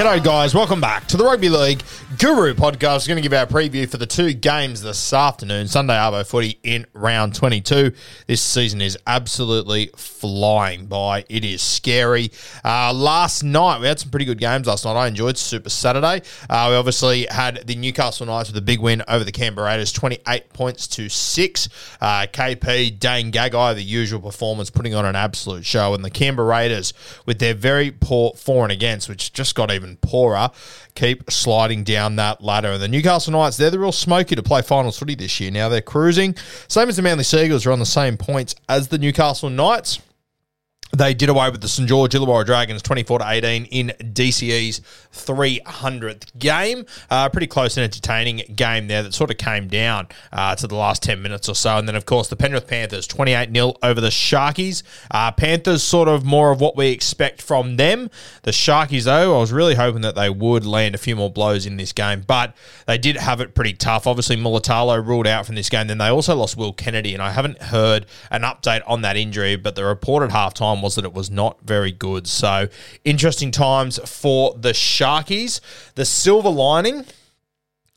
[0.00, 0.54] G'day, guys.
[0.54, 1.82] Welcome back to the Rugby League
[2.20, 3.08] Guru podcast.
[3.08, 5.68] We're going to give our preview for the two games this afternoon.
[5.68, 7.92] Sunday Arvo footy in round 22.
[8.26, 11.24] This season is absolutely flying by.
[11.30, 12.30] It is scary.
[12.62, 14.96] Uh, last night, we had some pretty good games last night.
[14.96, 16.20] I enjoyed Super Saturday.
[16.50, 19.90] Uh, we obviously had the Newcastle Knights with a big win over the Canberra Raiders,
[19.90, 21.68] 28 points to 6.
[22.02, 25.94] Uh, KP, Dane Gagai, the usual performance, putting on an absolute show.
[25.94, 26.92] And the Canberra Raiders,
[27.24, 30.50] with their very poor for and against, which just got even poorer,
[30.94, 32.72] keep sliding down that ladder.
[32.72, 35.50] And the Newcastle Knights, they're the real smoky to play finals footy this year.
[35.50, 36.36] Now they're cruising.
[36.68, 40.00] Same as the Manly Sea Eagles are on the same points as the Newcastle Knights.
[40.96, 44.80] They did away with the St George Illawarra Dragons 24 to 18 in DCE's
[45.12, 46.84] 300th game.
[47.10, 50.74] Uh, pretty close and entertaining game there that sort of came down uh, to the
[50.74, 51.76] last 10 minutes or so.
[51.76, 54.82] And then, of course, the Penrith Panthers 28 0 over the Sharkies.
[55.10, 58.10] Uh, Panthers sort of more of what we expect from them.
[58.42, 61.66] The Sharkies, though, I was really hoping that they would land a few more blows
[61.66, 62.54] in this game, but
[62.86, 64.06] they did have it pretty tough.
[64.06, 65.86] Obviously, Mulitalo ruled out from this game.
[65.86, 69.56] Then they also lost Will Kennedy, and I haven't heard an update on that injury,
[69.56, 72.26] but the report at halftime was that it was not very good.
[72.26, 72.68] So,
[73.04, 75.60] interesting times for the Sharkies.
[75.94, 77.04] The silver lining.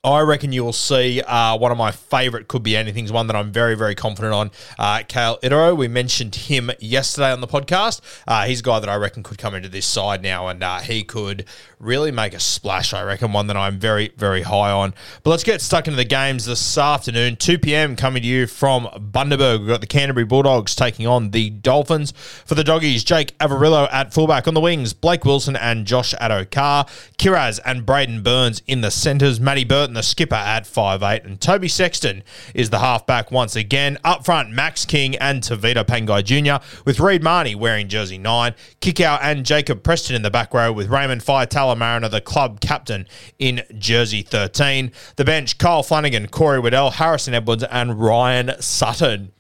[0.06, 3.38] I reckon you will see uh, one of my favourite could be anything's one that
[3.38, 4.52] I'm very, very confident on.
[4.78, 8.02] Uh, Kale Itero, we mentioned him yesterday on the podcast.
[8.28, 10.80] Uh, he's a guy that I reckon could come into this side now and uh,
[10.80, 11.46] he could
[11.80, 13.31] really make a splash, I reckon.
[13.31, 14.94] One that I'm very, very high on.
[15.24, 17.38] But let's get stuck into the games this afternoon.
[17.38, 17.96] 2 p.m.
[17.96, 19.59] coming to you from Bundaberg.
[19.59, 22.12] We've got the Canterbury Bulldogs taking on the Dolphins.
[22.46, 26.88] For the Doggies, Jake Averillo at fullback on the wings, Blake Wilson and Josh Addo-Carr,
[27.18, 31.68] Kiraz and Braidon Burns in the centres, Matty Burton, the skipper, at 5'8, and Toby
[31.68, 32.24] Sexton
[32.54, 33.98] is the halfback once again.
[34.04, 39.20] Up front, Max King and Tavita Pangai Jr., with Reed Mahoney wearing jersey 9, Kikau
[39.22, 43.06] and Jacob Preston in the back row, with Raymond Faitala-Mariner, the club captain,
[43.38, 44.92] in jersey 13.
[45.18, 49.33] The bench, Kyle Flanagan, Corey Waddell, Harrison Edwards, and Ryan Sutton.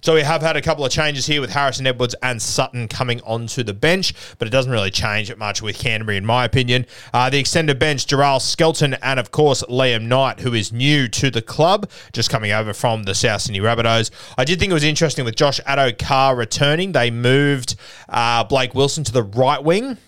[0.00, 3.20] So we have had a couple of changes here with Harrison Edwards and Sutton coming
[3.22, 6.86] onto the bench, but it doesn't really change it much with Canterbury, in my opinion.
[7.12, 11.32] Uh, the extended bench, Jeral Skelton and, of course, Liam Knight, who is new to
[11.32, 14.12] the club, just coming over from the South Sydney Rabbitohs.
[14.38, 16.92] I did think it was interesting with Josh Addo-Carr returning.
[16.92, 17.74] They moved
[18.08, 19.98] uh, Blake Wilson to the right wing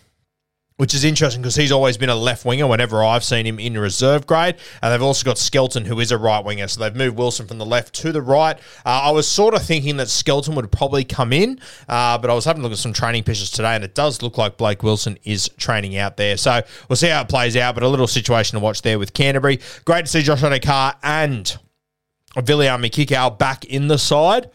[0.80, 3.76] which is interesting because he's always been a left winger whenever I've seen him in
[3.76, 4.56] reserve grade.
[4.80, 6.68] And they've also got Skelton, who is a right winger.
[6.68, 8.56] So they've moved Wilson from the left to the right.
[8.86, 12.34] Uh, I was sort of thinking that Skelton would probably come in, uh, but I
[12.34, 14.82] was having a look at some training pictures today, and it does look like Blake
[14.82, 16.38] Wilson is training out there.
[16.38, 19.12] So we'll see how it plays out, but a little situation to watch there with
[19.12, 19.60] Canterbury.
[19.84, 21.58] Great to see Josh Addo-Carr and
[22.36, 24.50] Viliame Kikau back in the side.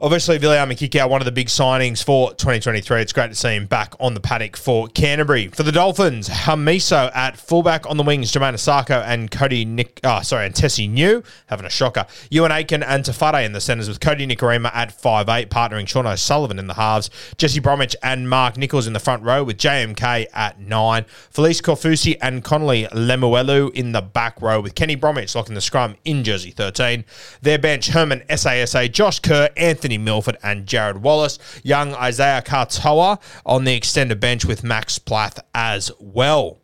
[0.00, 3.00] Obviously, Viliame Kikau, one of the big signings for 2023.
[3.00, 5.46] It's great to see him back on the paddock for Canterbury.
[5.46, 10.20] For the Dolphins, Hamiso at fullback on the wings, Jamayne Isaako and Cody Nick, oh,
[10.22, 12.06] sorry, and Tesi Niu having a shocker.
[12.28, 16.58] Euan Aitken and Tafade in the centres with Cody Nikorima at 5'8, partnering Sean O'Sullivan
[16.58, 17.08] in the halves.
[17.38, 21.04] Jesse Bromwich and Mark Nichols in the front row with JMK at 9.
[21.32, 25.94] Felise Kaufusi and Connelly Lemuelu in the back row with Kenny Bromwich locking the scrum
[26.04, 27.04] in jersey 13.
[27.42, 31.38] Their bench, Herman SASA, Josh Kerr, Anthony Anthony Milford and Jarrod Wallace.
[31.62, 36.63] Young Isaiya Katoa on the extended bench with Max Plath as well.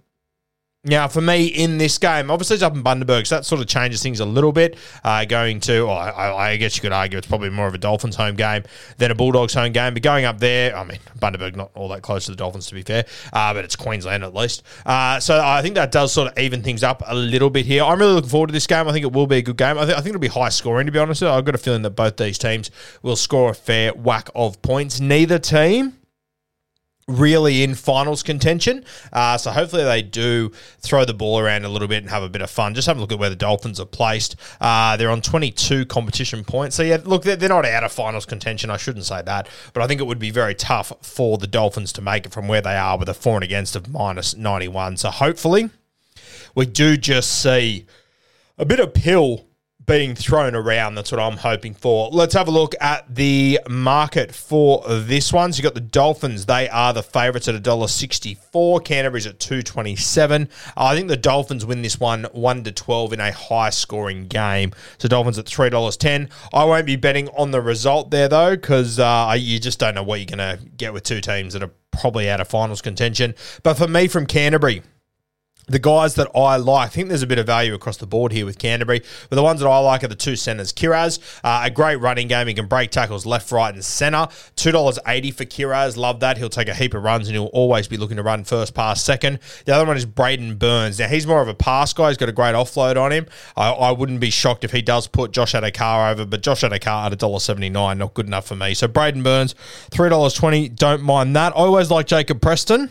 [0.83, 3.67] Now, for me in this game, obviously it's up in Bundaberg, so that sort of
[3.67, 4.79] changes things a little bit.
[5.05, 8.17] Uh, going to, I, I, guess you could argue it's probably more of a Dolphins
[8.17, 8.63] home game
[8.97, 9.93] than a Bulldogs home game.
[9.93, 12.75] But going up there, I mean, Bundaberg not all that close to the Dolphins to
[12.75, 13.05] be fair,
[13.35, 14.63] uh, but it's Queensland at least.
[14.87, 17.85] Uh, so I think that does sort of even things up a little bit here.
[17.85, 18.89] I'm really looking forward to this game.
[18.89, 19.77] I think it will be a good game.
[19.77, 21.23] I, th- I think it'll be high scoring to be honest.
[21.23, 22.71] I've got a feeling that both these teams
[23.03, 24.99] will score a fair whack of points.
[24.99, 26.00] Neither team
[27.11, 28.85] really in finals contention.
[29.13, 32.29] Uh, so hopefully they do throw the ball around a little bit and have a
[32.29, 32.75] bit of fun.
[32.75, 34.37] Just have a look at where the Dolphins are placed.
[34.61, 36.77] Uh, they're on 22 competition points.
[36.77, 38.71] So yeah, look, they're, they're not out of finals contention.
[38.71, 41.93] I shouldn't say that, but I think it would be very tough for the Dolphins
[41.95, 44.97] to make it from where they are with a for and against of minus 91.
[44.97, 45.71] So hopefully
[46.55, 47.87] we do just see
[48.59, 49.47] a bit of pill
[49.91, 50.95] being thrown around.
[50.95, 52.11] That's what I'm hoping for.
[52.11, 55.53] Let's have a look at the market for this one.
[55.53, 56.47] So you got the Dolphins.
[56.47, 58.85] They are the favourites at $1.64.
[58.85, 60.49] Canterbury's at 227.
[60.77, 64.71] I think the Dolphins win this one 1 to 12 in a high scoring game.
[64.99, 66.31] So Dolphins at $3.10.
[66.55, 70.05] I won't be betting on the result there though, because uh, you just don't know
[70.05, 73.35] what you're going to get with two teams that are probably out of finals contention.
[73.65, 74.83] But for me from Canterbury,
[75.71, 78.33] the guys that I like, I think there's a bit of value across the board
[78.33, 79.03] here with Canterbury.
[79.29, 80.73] But the ones that I like are the two centres.
[80.73, 82.49] Kiraz, uh, a great running game.
[82.49, 84.27] He can break tackles left, right, and centre.
[84.57, 85.97] $2.80 for Kiraz.
[85.97, 86.39] Love that.
[86.39, 89.03] He'll take a heap of runs and he'll always be looking to run first pass
[89.03, 89.39] second.
[89.65, 90.99] The other one is Braidon Burns.
[90.99, 92.09] Now, he's more of a pass guy.
[92.09, 93.27] He's got a great offload on him.
[93.57, 97.07] I, I wouldn't be shocked if he does put Josh Addo-Carr over, but Josh Addo-Carr
[97.07, 98.75] at $1.79, not good enough for me.
[98.75, 99.55] So Braidon Burns,
[99.93, 100.75] $3.20.
[100.75, 101.53] Don't mind that.
[101.53, 102.91] I always like Jacob Preston.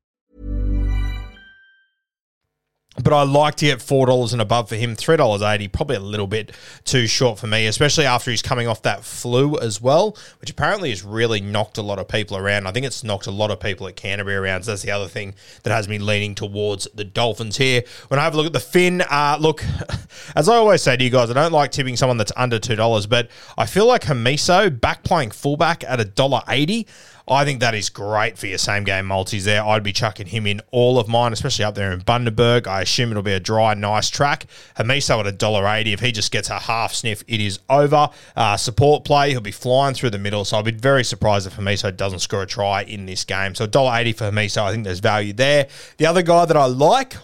[2.97, 4.95] But I like to get four dollars and above for him.
[4.95, 6.51] Three dollars eighty, probably a little bit
[6.83, 10.89] too short for me, especially after he's coming off that flu as well, which apparently
[10.89, 12.67] has really knocked a lot of people around.
[12.67, 14.63] I think it's knocked a lot of people at Canterbury around.
[14.63, 17.83] So that's the other thing that has me leaning towards the Dolphins here.
[18.09, 19.63] When I have a look at the Finn, uh, look,
[20.35, 22.75] as I always say to you guys, I don't like tipping someone that's under two
[22.75, 26.87] dollars, but I feel like Hamiso back playing fullback at a dollar eighty.
[27.31, 29.63] I think that is great for your same game multis there.
[29.63, 32.67] I'd be chucking him in all of mine, especially up there in Bundaberg.
[32.67, 34.47] I assume it'll be a dry, nice track.
[34.77, 35.93] Hamiso at a dollar eighty.
[35.93, 38.09] If he just gets a half sniff, it is over.
[38.35, 40.43] Uh, support play, he'll be flying through the middle.
[40.43, 43.55] So I'd be very surprised if Hamiso doesn't score a try in this game.
[43.55, 44.63] So dollar eighty for Hamiso.
[44.63, 45.69] I think there's value there.
[45.97, 47.15] The other guy that I like,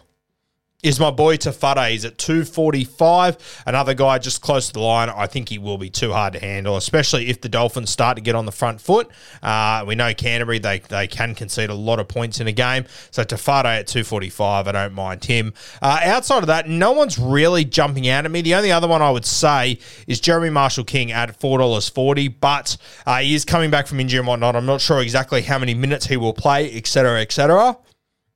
[0.84, 1.90] is my boy Tafade.
[1.90, 3.64] He's at 245.
[3.66, 5.10] Another guy just close to the line.
[5.10, 8.22] I think he will be too hard to handle, especially if the Dolphins start to
[8.22, 9.10] get on the front foot.
[9.42, 12.86] Uh, we know Canterbury, they, they can concede a lot of points in a game.
[13.10, 15.56] So Tafade at 245, I don't mind him.
[15.82, 18.42] Uh, outside of that, no one's really jumping out at me.
[18.42, 23.18] The only other one I would say is Jeremy Marshall King at $4.40, but uh,
[23.18, 24.56] he is coming back from injury and whatnot.
[24.56, 27.78] I'm not sure exactly how many minutes he will play, etc., etc.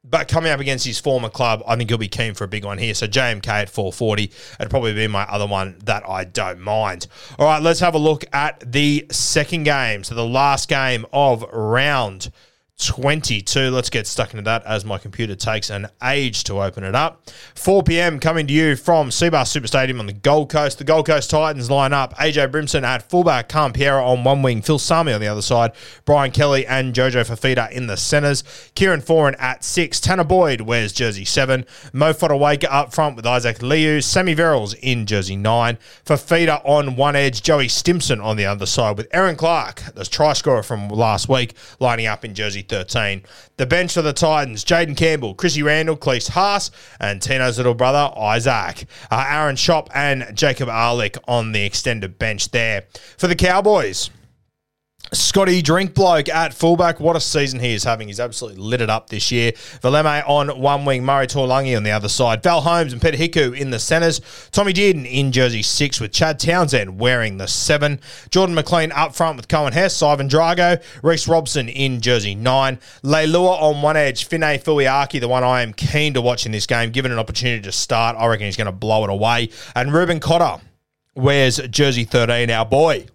[0.03, 2.65] But coming up against his former club, I think he'll be keen for a big
[2.65, 2.95] one here.
[2.95, 7.05] So JMK at 440, it'd probably be my other one that I don't mind.
[7.37, 10.03] All right, let's have a look at the second game.
[10.03, 12.31] So the last game of round
[12.81, 13.69] 22.
[13.69, 17.29] Let's get stuck into that as my computer takes an age to open it up.
[17.55, 18.19] 4 p.m.
[18.19, 20.79] coming to you from Cbus Super Stadium on the Gold Coast.
[20.79, 24.61] The Gold Coast Titans line up AJ Brimson at fullback, Cam Piera on one wing,
[24.61, 25.73] Phil Sami on the other side,
[26.05, 30.91] Brian Kelly and Jojo Fifita in the centres, Kieran Foran at six, Tanah Boyd wears
[30.91, 36.61] jersey seven, Mo Fotuaika up front with Isaac Liu, Sammy Verrills in jersey nine, Fifita
[36.65, 40.63] on one edge, Joey Stimson on the other side with Erin Clark, the try scorer
[40.63, 43.21] from last week, lining up in jersey 13.
[43.57, 48.11] The bench for the Titans, Jayden Campbell, Chrissy Randall, Klese Haas, and Tino's little brother,
[48.17, 48.85] Isaac.
[49.11, 52.85] Uh, Aaron Schoupp and Jacob Arlick on the extended bench there.
[53.17, 54.09] For the Cowboys,
[55.13, 57.01] Scotty Drinkwater at fullback.
[57.01, 58.07] What a season he is having.
[58.07, 59.51] He's absolutely lit it up this year.
[59.81, 62.41] Valemei on one wing, Murray Taulagi on the other side.
[62.41, 64.21] Val Holmes and Peter Hiku in the centres.
[64.51, 67.99] Tommy Dearden in jersey six with Chad Townsend wearing the seven.
[68.29, 70.81] Jordan McLean up front with Coen Hess, Ivan Drago.
[71.03, 72.79] Reece Robson in jersey nine.
[73.03, 74.29] Leilua on one edge.
[74.29, 76.91] Finefeuiaki, the one I am keen to watch in this game.
[76.91, 79.49] Given an opportunity to start, I reckon he's going to blow it away.
[79.75, 80.63] And Reuben Cotter
[81.15, 83.07] wears jersey 13, our boy.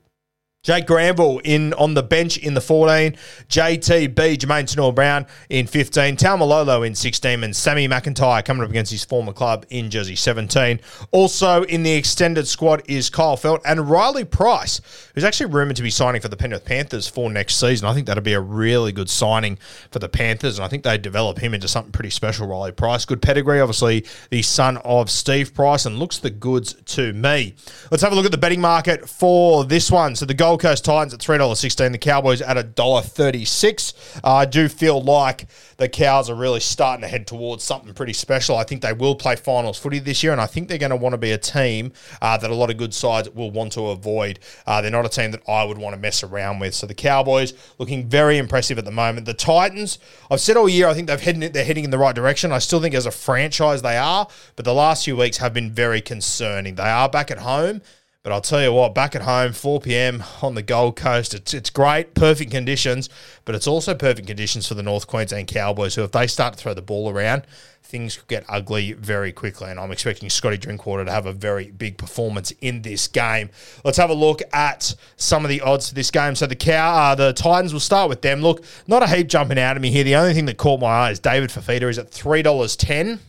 [0.67, 3.17] Jake Granville in on the bench in the 14.
[3.49, 6.17] JTB, Jamayne Taunoa-Brown in 15.
[6.21, 7.45] Malolo in 16.
[7.45, 10.81] And Sammy McIntyre coming up against his former club in jersey 17.
[11.13, 14.81] Also in the extended squad is Kyle Feldt and Riley Price,
[15.15, 17.87] who's actually rumoured to be signing for the Penrith Panthers for next season.
[17.87, 19.59] I think that'd be a really good signing
[19.93, 20.59] for the Panthers.
[20.59, 23.05] And I think they develop him into something pretty special, Riley Price.
[23.05, 27.55] Good pedigree, obviously, the son of Steve Price, and looks the goods to me.
[27.93, 30.17] Let's have a look at the betting market for this one.
[30.17, 34.21] So the Gold Coast Titans at $3.16, the Cowboys at $1.36.
[34.25, 38.15] Uh, I do feel like the Cows are really starting to head towards something pretty
[38.15, 38.57] special.
[38.57, 40.97] I think they will play finals footy this year, and I think they're going to
[40.97, 43.89] want to be a team uh, that a lot of good sides will want to
[43.89, 44.39] avoid.
[44.67, 46.75] Uh, they're not a team that I would want to mess around with.
[46.75, 49.27] So the Cowboys looking very impressive at the moment.
[49.27, 49.99] The Titans,
[50.31, 52.51] I've said all year, I think they've heading, they're heading in the right direction.
[52.51, 55.71] I still think as a franchise they are, but the last few weeks have been
[55.71, 56.77] very concerning.
[56.77, 57.83] They are back at home.
[58.27, 60.25] But I'll tell you what, back at home, 4 p.m.
[60.43, 63.09] on the Gold Coast, it's, it's great, perfect conditions,
[63.45, 66.59] but it's also perfect conditions for the North Queensland Cowboys, who, if they start to
[66.59, 67.47] throw the ball around,
[67.85, 69.71] things could get ugly very quickly.
[69.71, 73.49] And I'm expecting Scotty Drinkwater to have a very big performance in this game.
[73.85, 76.35] Let's have a look at some of the odds for this game.
[76.35, 78.41] So the cow, uh, the Titans, will start with them.
[78.43, 80.03] Look, not a heap jumping out of me here.
[80.03, 83.21] The only thing that caught my eye is David Fifita is at $3.10.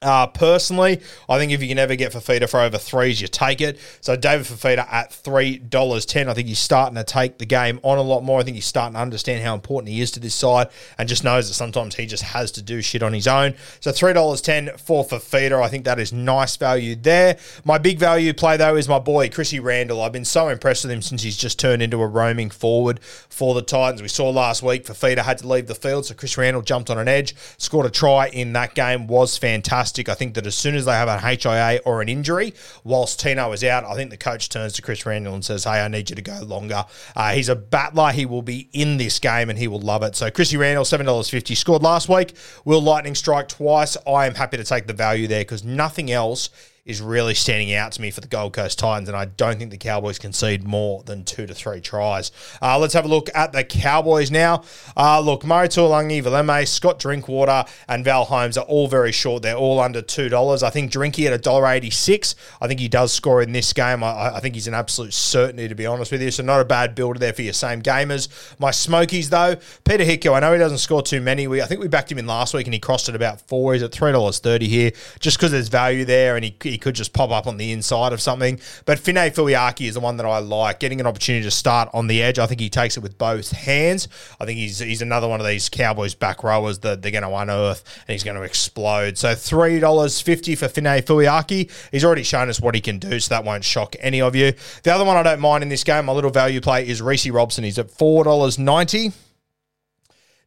[0.00, 3.60] Uh, personally, I think if you can ever get Fifita for over threes, you take
[3.60, 3.80] it.
[4.00, 6.28] So David Fifita at three dollars ten.
[6.28, 8.38] I think he's starting to take the game on a lot more.
[8.38, 11.24] I think he's starting to understand how important he is to this side, and just
[11.24, 13.56] knows that sometimes he just has to do shit on his own.
[13.80, 17.36] So three dollars ten for Fifita, I think that is nice value there.
[17.64, 20.00] My big value play though is my boy Chrissy Randall.
[20.00, 23.52] I've been so impressed with him since he's just turned into a roaming forward for
[23.52, 24.00] the Titans.
[24.00, 26.98] We saw last week Fifita had to leave the field, so Chris Randall jumped on
[26.98, 29.08] an edge, scored a try in that game.
[29.08, 30.08] Was fantastic fantastic.
[30.08, 32.54] I think that as soon as they have an HIA or an injury,
[32.84, 35.80] whilst Tino is out, I think the coach turns to Chris Randall and says, Hey,
[35.82, 36.84] I need you to go longer.
[37.16, 38.12] Uh, he's a battler.
[38.12, 40.16] He will be in this game and he will love it.
[40.16, 42.34] So, Chrissy Randall, $7.50, scored last week.
[42.64, 43.96] Will Lightning strike twice?
[44.06, 46.50] I am happy to take the value there because nothing else
[46.88, 49.70] is really standing out to me for the Gold Coast Titans, and I don't think
[49.70, 52.32] the Cowboys concede more than two to three tries.
[52.62, 54.64] Uh, let's have a look at the Cowboys now.
[54.96, 59.42] Uh, look, Murray Taulagi, Valemei, Scott Drinkwater, and Val Holmes are all very short.
[59.42, 60.62] They're all under $2.
[60.62, 62.34] I think Drinky at $1.86.
[62.62, 64.02] I think he does score in this game.
[64.02, 66.30] I, I think he's an absolute certainty, to be honest with you.
[66.30, 68.28] So, not a bad builder there for your same gamers.
[68.58, 71.46] My Smokies, though, Peter Hiku, I know he doesn't score too many.
[71.46, 73.74] We, I think we backed him in last week and he crossed at about four.
[73.74, 77.30] He's at $3.30 here just because there's value there and he, he could just pop
[77.30, 78.60] up on the inside of something.
[78.84, 80.80] But Finefeuiaki is the one that I like.
[80.80, 83.52] Getting an opportunity to start on the edge, I think he takes it with both
[83.52, 84.08] hands.
[84.40, 87.34] I think he's he's another one of these Cowboys back rowers that they're going to
[87.34, 89.18] unearth and he's going to explode.
[89.18, 91.70] So three dollars fifty for Finefeuiaki.
[91.90, 94.52] He's already shown us what he can do, so that won't shock any of you.
[94.82, 97.28] The other one I don't mind in this game, my little value play is Reece
[97.28, 97.64] Robson.
[97.64, 99.12] He's at four dollars ninety.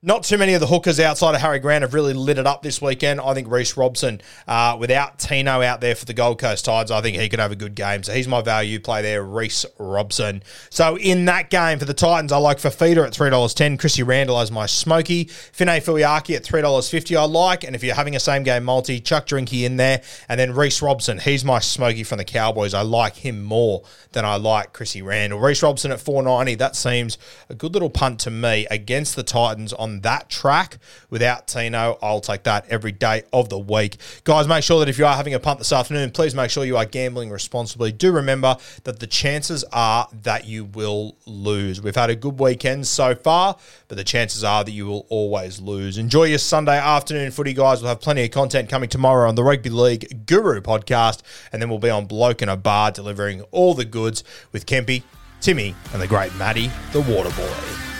[0.03, 2.63] Not too many of the hookers outside of Harry Grant have really lit it up
[2.63, 3.21] this weekend.
[3.21, 7.01] I think Reece Robson, uh, without Tino out there for the Gold Coast Tides, I
[7.01, 8.01] think he could have a good game.
[8.01, 10.41] So he's my value play there, Reece Robson.
[10.71, 14.49] So in that game for the Titans, I like Fifita at $3.10, Chrissy Randall as
[14.49, 17.63] my smoky, Finefeuiaki at $3.50 I like.
[17.63, 20.01] And if you're having a same game multi, Chuck Drinky in there.
[20.27, 22.73] And then Reece Robson, he's my smoky from the Cowboys.
[22.73, 25.39] I like him more than I like Chrissy Randall.
[25.39, 29.73] Reese Robson at 490, that seems a good little punt to me against the Titans
[29.73, 30.77] on that track
[31.09, 31.97] without Tino.
[32.01, 33.97] I'll take that every day of the week.
[34.23, 36.63] Guys, make sure that if you are having a punt this afternoon, please make sure
[36.63, 37.91] you are gambling responsibly.
[37.91, 38.55] Do remember
[38.85, 41.81] that the chances are that you will lose.
[41.81, 43.57] We've had a good weekend so far,
[43.87, 45.97] but the chances are that you will always lose.
[45.97, 47.81] Enjoy your Sunday afternoon footy, guys.
[47.81, 51.21] We'll have plenty of content coming tomorrow on the Rugby League Guru podcast,
[51.51, 55.03] and then we'll be on Bloke in a Bar delivering all the goods with Kempy,
[55.41, 57.90] Timmy, and the great Maddie, the Water Boy.